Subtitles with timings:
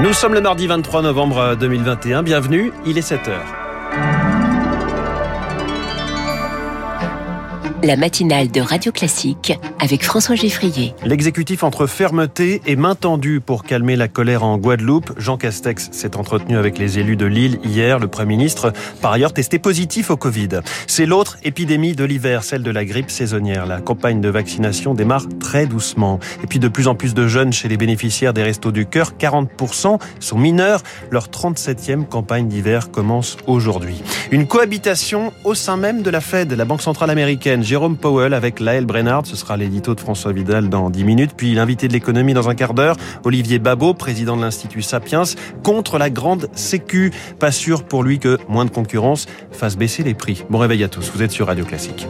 [0.00, 2.22] Nous sommes le mardi 23 novembre 2021.
[2.22, 3.28] Bienvenue, il est 7
[7.82, 10.94] la matinale de Radio Classique avec François Geffrier.
[11.04, 15.12] L'exécutif entre fermeté et main tendue pour calmer la colère en Guadeloupe.
[15.16, 17.98] Jean Castex s'est entretenu avec les élus de l'île hier.
[17.98, 20.60] Le Premier ministre, par ailleurs, testé positif au Covid.
[20.86, 23.66] C'est l'autre épidémie de l'hiver, celle de la grippe saisonnière.
[23.66, 26.18] La campagne de vaccination démarre très doucement.
[26.42, 29.12] Et puis de plus en plus de jeunes chez les bénéficiaires des Restos du Cœur,
[29.18, 30.82] 40% sont mineurs.
[31.10, 34.02] Leur 37e campagne d'hiver commence aujourd'hui.
[34.30, 37.62] Une cohabitation au sein même de la Fed, la Banque centrale américaine.
[37.68, 39.26] Jérôme Powell avec Laël Brennard.
[39.26, 41.32] Ce sera l'édito de François Vidal dans 10 minutes.
[41.36, 45.24] Puis l'invité de l'économie dans un quart d'heure, Olivier Babot, président de l'Institut Sapiens,
[45.62, 47.12] contre la grande sécu.
[47.38, 50.44] Pas sûr pour lui que moins de concurrence fasse baisser les prix.
[50.48, 51.12] Bon réveil à tous.
[51.14, 52.06] Vous êtes sur Radio Classique.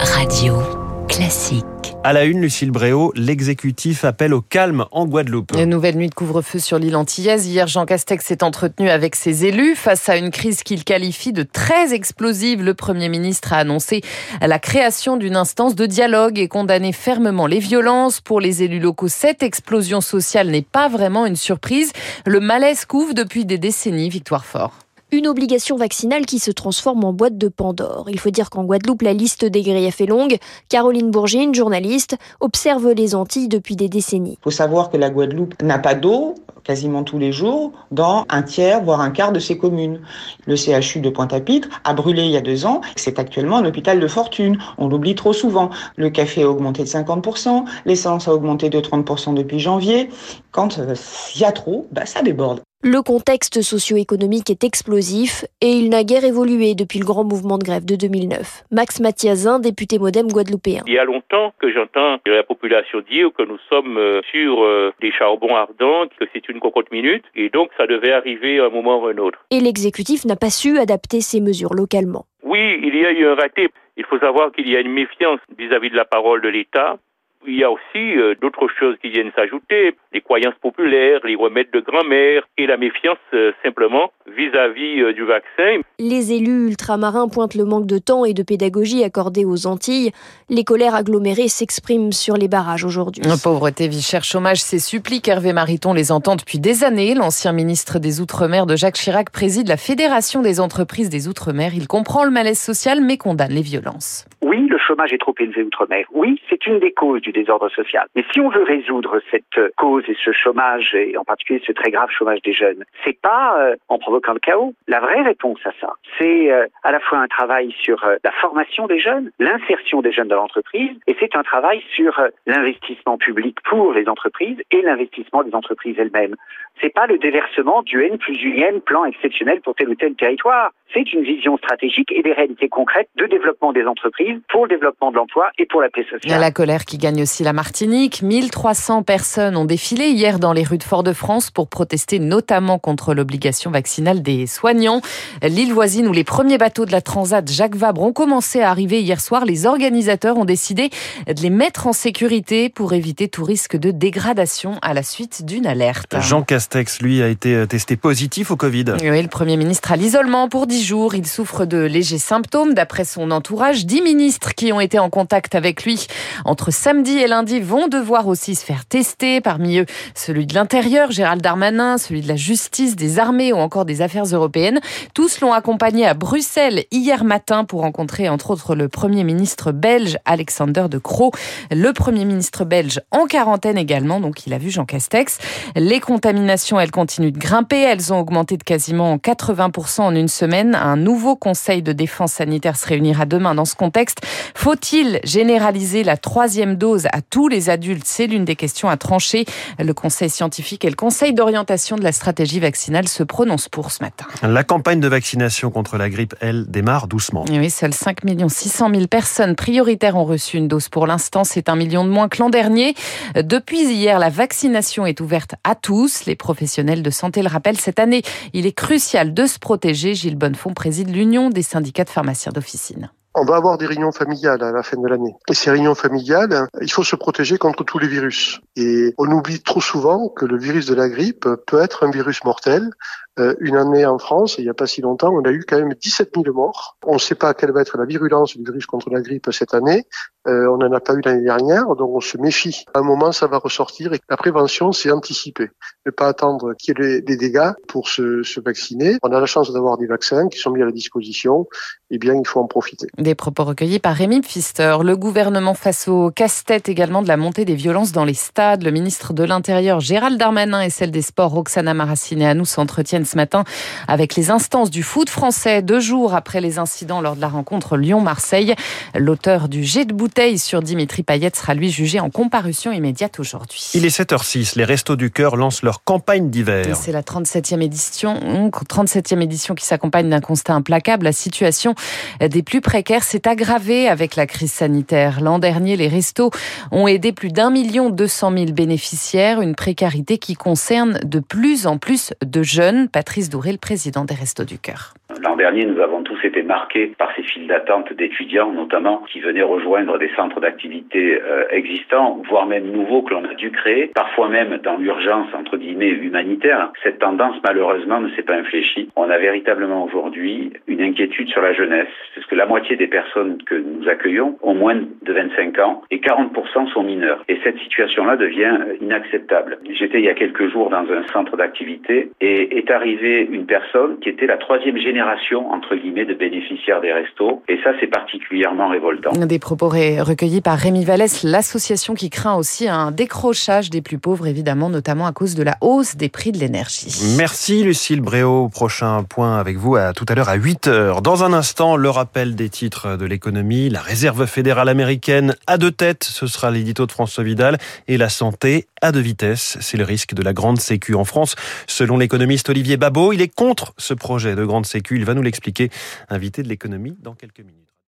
[0.00, 0.81] Radio
[1.22, 1.64] Classique.
[2.02, 5.52] À la une, Lucille Bréau, l'exécutif appelle au calme en Guadeloupe.
[5.56, 7.46] Une nouvelle nuit de couvre-feu sur l'île antillaise.
[7.46, 11.44] Hier, Jean Castex s'est entretenu avec ses élus face à une crise qu'il qualifie de
[11.44, 12.64] très explosive.
[12.64, 14.00] Le Premier ministre a annoncé
[14.40, 18.20] la création d'une instance de dialogue et condamné fermement les violences.
[18.20, 21.92] Pour les élus locaux, cette explosion sociale n'est pas vraiment une surprise.
[22.26, 24.08] Le malaise couvre depuis des décennies.
[24.08, 24.72] Victoire Fort.
[25.14, 28.06] Une obligation vaccinale qui se transforme en boîte de Pandore.
[28.08, 30.38] Il faut dire qu'en Guadeloupe, la liste des griefs est longue.
[30.70, 34.38] Caroline Bourget, une journaliste, observe les Antilles depuis des décennies.
[34.40, 38.42] Il faut savoir que la Guadeloupe n'a pas d'eau quasiment tous les jours dans un
[38.42, 40.00] tiers, voire un quart de ses communes.
[40.46, 42.80] Le CHU de Pointe-à-Pitre a brûlé il y a deux ans.
[42.96, 44.56] C'est actuellement un hôpital de fortune.
[44.78, 45.68] On l'oublie trop souvent.
[45.96, 50.08] Le café a augmenté de 50%, l'essence a augmenté de 30% depuis janvier.
[50.52, 50.94] Quand il euh,
[51.36, 52.62] y a trop, bah, ça déborde.
[52.84, 57.62] Le contexte socio-économique est explosif et il n'a guère évolué depuis le grand mouvement de
[57.62, 58.64] grève de 2009.
[58.72, 60.82] Max Mathiazin, député modem guadeloupéen.
[60.88, 64.92] Il y a longtemps que j'entends la population dire que nous sommes euh, sur euh,
[65.00, 68.70] des charbons ardents, que c'est une cocotte minute et donc ça devait arriver à un
[68.70, 69.38] moment ou un autre.
[69.52, 72.24] Et l'exécutif n'a pas su adapter ses mesures localement.
[72.42, 73.68] Oui, il y a eu un raté.
[73.96, 76.98] Il faut savoir qu'il y a une méfiance vis-à-vis -vis de la parole de l'État
[77.46, 81.70] il y a aussi euh, d'autres choses qui viennent s'ajouter, les croyances populaires, les remèdes
[81.72, 85.80] de grand-mère et la méfiance euh, simplement vis-à-vis euh, du vaccin.
[85.98, 90.12] Les élus ultramarins pointent le manque de temps et de pédagogie accordé aux Antilles.
[90.48, 93.22] Les colères agglomérées s'expriment sur les barrages aujourd'hui.
[93.42, 97.14] Pauvreté, vie chère, chômage, ces suppliques, Hervé Mariton les entend depuis des années.
[97.14, 101.72] L'ancien ministre des Outre-mer de Jacques Chirac préside la Fédération des entreprises des Outre-mer.
[101.74, 104.26] Il comprend le malaise social mais condamne les violences.
[104.42, 106.06] Oui, chômage est trop élevé outre-mer.
[106.12, 108.06] Oui, c'est une des causes du désordre social.
[108.14, 111.90] Mais si on veut résoudre cette cause et ce chômage, et en particulier ce très
[111.90, 114.74] grave chômage des jeunes, c'est pas euh, en provoquant le chaos.
[114.88, 118.32] La vraie réponse à ça, c'est euh, à la fois un travail sur euh, la
[118.32, 123.58] formation des jeunes, l'insertion des jeunes dans l'entreprise, et c'est un travail sur l'investissement public
[123.68, 126.36] pour les entreprises et l'investissement des entreprises elles-mêmes.
[126.80, 130.72] C'est pas le déversement du N plus unième plan exceptionnel pour tel ou tel territoire.
[130.92, 135.10] C'est une vision stratégique et des réalités concrètes de développement des entreprises pour le développement
[135.10, 136.40] de l'emploi et pour la paix sociale.
[136.40, 138.22] La colère qui gagne aussi la Martinique.
[138.22, 143.70] 1300 personnes ont défilé hier dans les rues de Fort-de-France pour protester notamment contre l'obligation
[143.70, 145.00] vaccinale des soignants.
[145.42, 149.00] L'île voisine où les premiers bateaux de la Transat Jacques Vabre ont commencé à arriver
[149.00, 150.90] hier soir, les organisateurs ont décidé
[151.26, 155.66] de les mettre en sécurité pour éviter tout risque de dégradation à la suite d'une
[155.66, 156.16] alerte.
[156.20, 158.84] Jean Castex, lui, a été testé positif au Covid.
[159.02, 161.14] Oui, le Premier ministre à l'isolement pour 10 jours.
[161.14, 162.74] Il souffre de légers symptômes.
[162.74, 166.06] D'après son entourage, 10 ministres qui ont été en contact avec lui
[166.44, 169.40] entre samedi et lundi vont devoir aussi se faire tester.
[169.40, 173.84] Parmi eux, celui de l'Intérieur, Gérald Darmanin, celui de la Justice, des Armées ou encore
[173.84, 174.80] des Affaires européennes.
[175.14, 180.18] Tous l'ont accompagné à Bruxelles hier matin pour rencontrer entre autres le Premier ministre belge
[180.24, 181.32] Alexander De Croo.
[181.70, 185.38] Le Premier ministre belge en quarantaine également, donc il a vu Jean Castex.
[185.76, 187.80] Les contaminations, elles continuent de grimper.
[187.80, 190.74] Elles ont augmenté de quasiment 80% en une semaine.
[190.74, 194.18] Un nouveau conseil de défense sanitaire se réunira demain dans ce contexte.
[194.54, 198.04] Faut-il généraliser la troisième dose à tous les adultes?
[198.06, 199.44] C'est l'une des questions à trancher.
[199.78, 204.02] Le Conseil scientifique et le Conseil d'orientation de la stratégie vaccinale se prononcent pour ce
[204.02, 204.26] matin.
[204.42, 207.44] La campagne de vaccination contre la grippe, elle, démarre doucement.
[207.48, 211.44] oui, seuls 5 600 000 personnes prioritaires ont reçu une dose pour l'instant.
[211.44, 212.94] C'est un million de moins que l'an dernier.
[213.34, 216.26] Depuis hier, la vaccination est ouverte à tous.
[216.26, 218.22] Les professionnels de santé le rappellent cette année.
[218.52, 220.14] Il est crucial de se protéger.
[220.14, 223.10] Gilles Bonnefond préside l'Union des syndicats de pharmaciens d'officine.
[223.34, 225.34] On va avoir des réunions familiales à la fin de l'année.
[225.48, 228.60] Et ces réunions familiales, il faut se protéger contre tous les virus.
[228.76, 232.44] Et on oublie trop souvent que le virus de la grippe peut être un virus
[232.44, 232.90] mortel.
[233.38, 235.78] Euh, une année en France, il n'y a pas si longtemps, on a eu quand
[235.78, 236.98] même 17 000 morts.
[237.06, 239.72] On ne sait pas quelle va être la virulence du virus contre la grippe cette
[239.72, 240.04] année.
[240.48, 242.84] Euh, on n'en a pas eu l'année dernière, donc on se méfie.
[242.92, 245.70] À un moment, ça va ressortir et la prévention, c'est anticiper.
[246.04, 249.16] Ne pas attendre qu'il y ait des dégâts pour se, se vacciner.
[249.22, 251.66] On a la chance d'avoir des vaccins qui sont mis à la disposition.
[252.10, 253.06] Eh bien, il faut en profiter.
[253.16, 254.96] Des propos recueillis par Rémi Pfister.
[255.02, 258.82] Le gouvernement face au casse-tête également de la montée des violences dans les stades.
[258.82, 263.64] Le ministre de l'Intérieur, Gérald Darmanin, et celle des Sports, Roxana Maracineanu, s'entretiennent ce matin
[264.08, 267.96] avec les instances du foot français, deux jours après les incidents lors de la rencontre
[267.96, 268.74] Lyon-Marseille.
[269.14, 273.90] L'auteur du jet de bouteille sur Dimitri Payet sera lui jugé en comparution immédiate aujourd'hui.
[273.94, 274.76] Il est 7h06.
[274.76, 276.96] Les Restos du Cœur lancent leur campagne d'hiver.
[276.96, 281.24] C'est la 37e édition, 37e édition qui s'accompagne d'un constat implacable.
[281.24, 281.94] La situation
[282.40, 285.40] des plus précaires s'est aggravée avec la crise sanitaire.
[285.40, 286.50] L'an dernier, les restos
[286.90, 291.86] ont aidé plus d'un million deux cent mille bénéficiaires, une précarité qui concerne de plus
[291.86, 293.08] en plus de jeunes.
[293.12, 295.12] Patrice Douré, le président des Restos du Cœur.
[295.42, 299.62] L'an dernier, nous avons tous été marqués par ces files d'attente d'étudiants, notamment, qui venaient
[299.62, 304.48] rejoindre des centres d'activité euh, existants, voire même nouveaux que l'on a dû créer, parfois
[304.48, 306.92] même dans l'urgence, entre guillemets, humanitaire.
[307.02, 309.08] Cette tendance, malheureusement, ne s'est pas infléchie.
[309.16, 312.06] On a véritablement aujourd'hui une inquiétude sur la jeunesse,
[312.36, 316.18] parce que la moitié des personnes que nous accueillons ont moins de 25 ans et
[316.18, 317.42] 40% sont mineurs.
[317.48, 319.78] Et cette situation-là devient inacceptable.
[319.90, 324.20] J'étais il y a quelques jours dans un centre d'activité et est arrivée une personne
[324.20, 325.31] qui était la troisième génération,
[325.70, 327.62] entre guillemets, de bénéficiaires des restos.
[327.68, 329.32] Et ça, c'est particulièrement révoltant.
[329.32, 334.46] Des propos recueillis par Rémi Vallès, l'association qui craint aussi un décrochage des plus pauvres,
[334.46, 337.34] évidemment, notamment à cause de la hausse des prix de l'énergie.
[337.36, 338.68] Merci Lucille Bréau.
[338.68, 341.22] Prochain point avec vous à tout à l'heure à 8 heures.
[341.22, 343.90] Dans un instant, le rappel des titres de l'économie.
[343.90, 346.24] La réserve fédérale américaine à deux têtes.
[346.24, 347.78] Ce sera l'édito de François Vidal.
[348.08, 349.76] Et la santé à deux vitesses.
[349.80, 351.54] C'est le risque de la grande sécu en France.
[351.86, 355.16] Selon l'économiste Olivier Babot, il est contre ce projet de grande sécu.
[355.16, 355.90] Il va nous l'expliquer.
[356.30, 357.91] Invité de l'économie dans quelques minutes.